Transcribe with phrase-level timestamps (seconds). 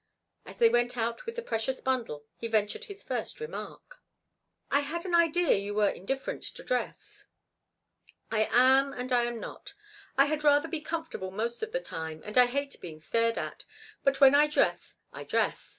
[0.47, 4.01] As they went out with the precious bundle he ventured his first remark.
[4.71, 7.25] "I had an idea you were indifferent to dress."
[8.31, 9.75] "I am and I am not.
[10.17, 13.63] I had rather be comfortable most of the time, and I hate being stared at,
[14.03, 15.69] but when I dress I dress.